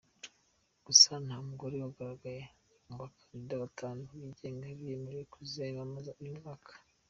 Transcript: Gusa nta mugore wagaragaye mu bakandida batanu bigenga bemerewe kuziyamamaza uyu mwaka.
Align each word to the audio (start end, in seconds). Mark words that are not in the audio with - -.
Gusa 0.85 1.09
nta 1.25 1.37
mugore 1.47 1.75
wagaragaye 1.83 2.43
mu 2.87 2.95
bakandida 3.01 3.55
batanu 3.63 4.01
bigenga 4.21 4.65
bemerewe 4.79 5.23
kuziyamamaza 5.33 6.11
uyu 6.21 6.35
mwaka. 6.39 6.71